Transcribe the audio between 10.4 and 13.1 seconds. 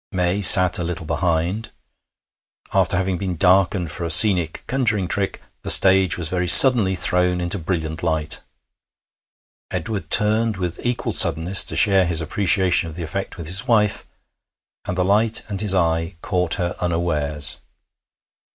with equal suddenness to share his appreciation of the